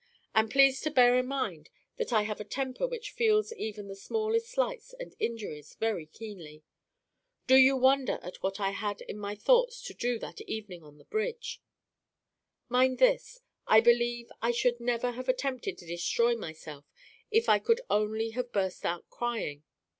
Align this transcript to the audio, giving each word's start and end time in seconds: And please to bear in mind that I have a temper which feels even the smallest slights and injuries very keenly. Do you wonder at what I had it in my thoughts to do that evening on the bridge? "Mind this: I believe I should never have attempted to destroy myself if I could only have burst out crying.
And 0.33 0.49
please 0.49 0.81
to 0.81 0.89
bear 0.89 1.15
in 1.19 1.27
mind 1.27 1.69
that 1.97 2.11
I 2.11 2.23
have 2.23 2.39
a 2.39 2.43
temper 2.43 2.87
which 2.87 3.11
feels 3.11 3.53
even 3.53 3.87
the 3.87 3.95
smallest 3.95 4.49
slights 4.49 4.93
and 4.99 5.13
injuries 5.19 5.75
very 5.75 6.07
keenly. 6.07 6.63
Do 7.45 7.53
you 7.53 7.77
wonder 7.77 8.17
at 8.23 8.41
what 8.41 8.59
I 8.59 8.71
had 8.71 9.01
it 9.03 9.09
in 9.11 9.19
my 9.19 9.35
thoughts 9.35 9.79
to 9.83 9.93
do 9.93 10.17
that 10.17 10.41
evening 10.41 10.81
on 10.81 10.97
the 10.97 11.03
bridge? 11.05 11.61
"Mind 12.67 12.97
this: 12.97 13.41
I 13.67 13.79
believe 13.79 14.31
I 14.41 14.49
should 14.49 14.79
never 14.79 15.11
have 15.11 15.29
attempted 15.29 15.77
to 15.77 15.85
destroy 15.85 16.35
myself 16.35 16.85
if 17.29 17.47
I 17.47 17.59
could 17.59 17.81
only 17.87 18.31
have 18.31 18.51
burst 18.51 18.83
out 18.87 19.07
crying. 19.11 19.61